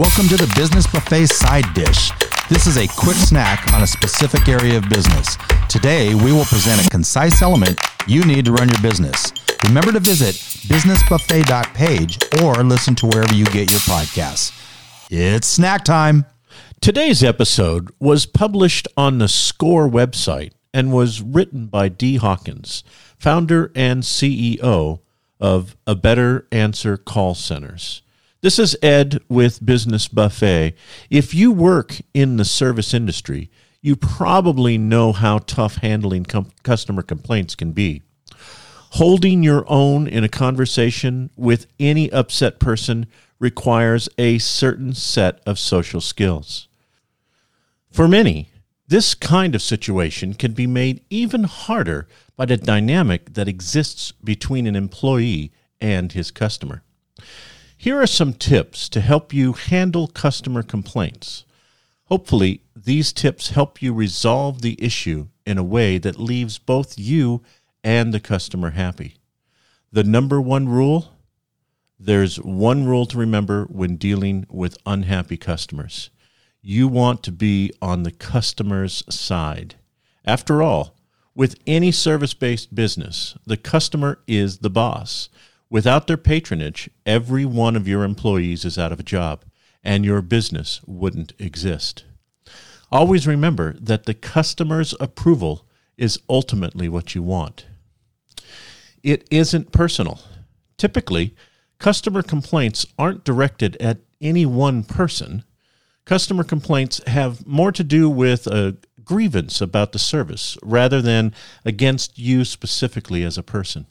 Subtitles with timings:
[0.00, 2.10] Welcome to the Business Buffet Side Dish.
[2.48, 5.36] This is a quick snack on a specific area of business.
[5.68, 9.30] Today, we will present a concise element you need to run your business.
[9.66, 10.36] Remember to visit
[10.72, 14.58] businessbuffet.page or listen to wherever you get your podcasts.
[15.10, 16.24] It's snack time.
[16.80, 22.84] Today's episode was published on the SCORE website and was written by Dee Hawkins,
[23.18, 25.00] founder and CEO
[25.38, 28.00] of A Better Answer Call Centers.
[28.42, 30.72] This is Ed with Business Buffet.
[31.10, 33.50] If you work in the service industry,
[33.82, 38.00] you probably know how tough handling com- customer complaints can be.
[38.92, 43.08] Holding your own in a conversation with any upset person
[43.38, 46.66] requires a certain set of social skills.
[47.92, 48.48] For many,
[48.88, 54.66] this kind of situation can be made even harder by the dynamic that exists between
[54.66, 56.82] an employee and his customer.
[57.82, 61.46] Here are some tips to help you handle customer complaints.
[62.08, 67.40] Hopefully, these tips help you resolve the issue in a way that leaves both you
[67.82, 69.16] and the customer happy.
[69.90, 71.14] The number one rule
[71.98, 76.10] there's one rule to remember when dealing with unhappy customers
[76.60, 79.76] you want to be on the customer's side.
[80.26, 80.98] After all,
[81.34, 85.30] with any service based business, the customer is the boss.
[85.70, 89.44] Without their patronage, every one of your employees is out of a job,
[89.82, 92.04] and your business wouldn't exist.
[92.90, 97.66] Always remember that the customer's approval is ultimately what you want.
[99.02, 100.20] It isn't personal.
[100.76, 101.34] Typically,
[101.78, 105.44] customer complaints aren't directed at any one person
[106.10, 111.32] Customer complaints have more to do with a grievance about the service rather than
[111.64, 113.86] against you specifically as a person.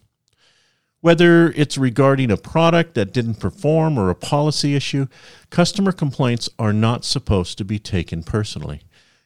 [1.02, 5.08] Whether it's regarding a product that didn't perform or a policy issue,
[5.50, 8.82] customer complaints are not supposed to be taken personally.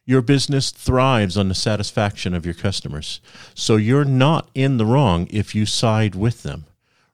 [0.06, 3.22] Your business thrives on the satisfaction of your customers,
[3.56, 6.66] so you're not in the wrong if you side with them.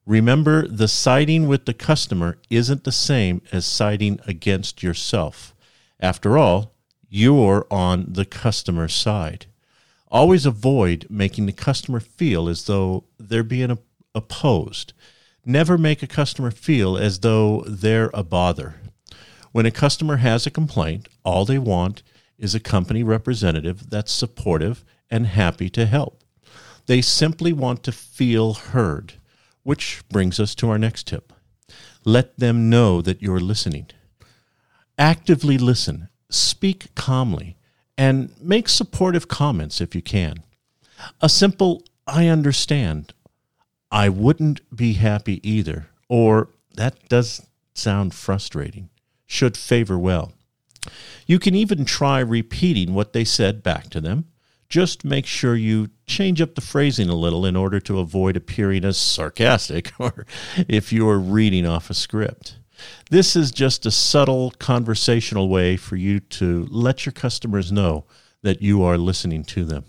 [0.06, 5.54] Remember, the siding with the customer isn't the same as siding against yourself.
[6.02, 6.74] After all,
[7.08, 9.46] you're on the customer side.
[10.10, 13.70] Always avoid making the customer feel as though they're being
[14.14, 14.94] opposed.
[15.46, 18.76] Never make a customer feel as though they're a bother.
[19.52, 22.04] When a customer has a complaint, all they want
[22.38, 26.24] is a company representative that's supportive and happy to help.
[26.86, 29.14] They simply want to feel heard,
[29.64, 31.34] which brings us to our next tip.
[32.06, 33.88] Let them know that you're listening.
[34.98, 37.58] Actively listen, speak calmly,
[37.98, 40.44] and make supportive comments if you can.
[41.22, 43.14] A simple, I understand,
[43.92, 48.90] I wouldn't be happy either, or that does sound frustrating,
[49.26, 50.34] should favor well.
[51.26, 54.26] You can even try repeating what they said back to them.
[54.70, 58.86] Just make sure you change up the phrasing a little in order to avoid appearing
[58.86, 60.26] as sarcastic or
[60.68, 62.58] if you are reading off a script.
[63.10, 68.06] This is just a subtle conversational way for you to let your customers know
[68.42, 69.86] that you are listening to them.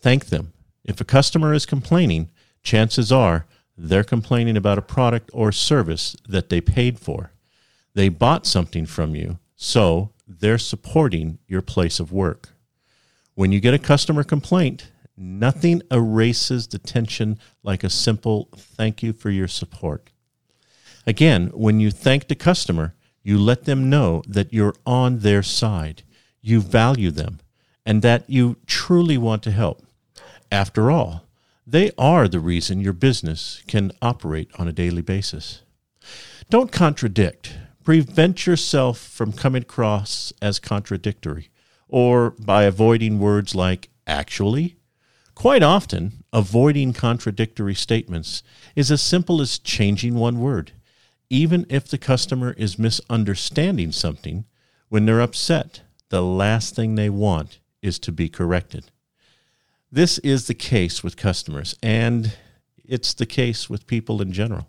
[0.00, 0.52] Thank them.
[0.84, 2.30] If a customer is complaining,
[2.64, 7.32] chances are they're complaining about a product or service that they paid for.
[7.94, 12.50] They bought something from you, so they're supporting your place of work.
[13.34, 19.12] When you get a customer complaint, nothing erases the tension like a simple thank you
[19.12, 20.10] for your support.
[21.06, 26.02] Again, when you thank the customer, you let them know that you're on their side,
[26.40, 27.40] you value them,
[27.84, 29.84] and that you truly want to help.
[30.50, 31.23] After all,
[31.66, 35.62] they are the reason your business can operate on a daily basis.
[36.50, 37.58] Don't contradict.
[37.82, 41.50] Prevent yourself from coming across as contradictory
[41.88, 44.76] or by avoiding words like actually.
[45.34, 48.42] Quite often, avoiding contradictory statements
[48.76, 50.72] is as simple as changing one word
[51.30, 54.44] even if the customer is misunderstanding something,
[54.88, 58.90] when they're upset, the last thing they want is to be corrected.
[59.94, 62.32] This is the case with customers, and
[62.84, 64.66] it's the case with people in general.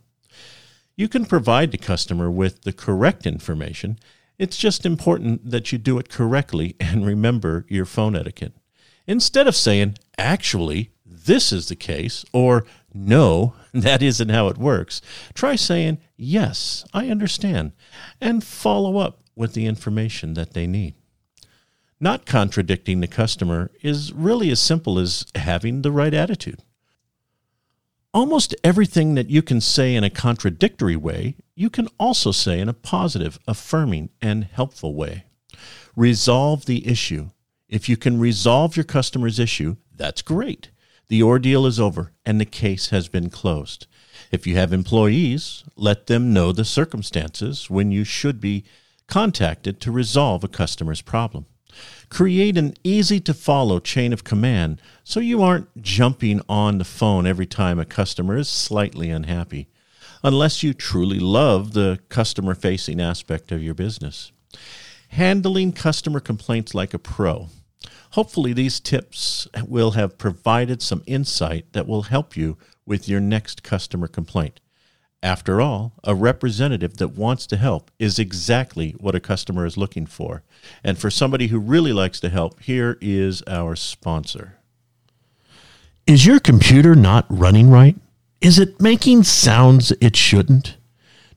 [0.95, 3.97] You can provide the customer with the correct information.
[4.37, 8.53] It's just important that you do it correctly and remember your phone etiquette.
[9.07, 12.63] Instead of saying, actually, this is the case, or
[12.93, 15.01] no, that isn't how it works,
[15.33, 17.71] try saying, yes, I understand,
[18.21, 20.93] and follow up with the information that they need.
[21.99, 26.61] Not contradicting the customer is really as simple as having the right attitude.
[28.13, 32.69] Almost everything that you can say in a contradictory way, you can also say in
[32.69, 35.25] a positive, affirming, and helpful way.
[35.95, 37.29] Resolve the issue.
[37.69, 40.69] If you can resolve your customer's issue, that's great.
[41.07, 43.87] The ordeal is over and the case has been closed.
[44.31, 48.63] If you have employees, let them know the circumstances when you should be
[49.07, 51.45] contacted to resolve a customer's problem.
[52.09, 57.25] Create an easy to follow chain of command so you aren't jumping on the phone
[57.25, 59.67] every time a customer is slightly unhappy,
[60.23, 64.31] unless you truly love the customer facing aspect of your business.
[65.09, 67.49] Handling customer complaints like a pro.
[68.11, 73.61] Hopefully, these tips will have provided some insight that will help you with your next
[73.61, 74.61] customer complaint.
[75.25, 80.05] After all, a representative that wants to help is exactly what a customer is looking
[80.05, 80.43] for.
[80.83, 84.59] And for somebody who really likes to help, here is our sponsor.
[86.05, 87.95] Is your computer not running right?
[88.39, 90.77] Is it making sounds it shouldn't?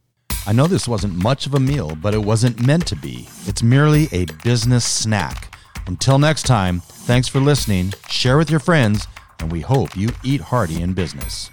[0.46, 3.28] I know this wasn't much of a meal, but it wasn't meant to be.
[3.46, 5.56] It's merely a business snack.
[5.86, 9.06] Until next time, thanks for listening, share with your friends,
[9.38, 11.50] and we hope you eat hearty in business.